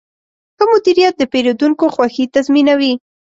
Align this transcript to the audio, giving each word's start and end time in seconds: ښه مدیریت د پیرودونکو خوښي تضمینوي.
ښه 0.57 0.63
مدیریت 0.71 1.13
د 1.17 1.21
پیرودونکو 1.31 1.85
خوښي 1.95 2.25
تضمینوي. 2.33 2.93